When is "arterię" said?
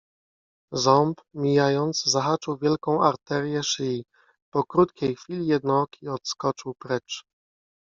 3.03-3.63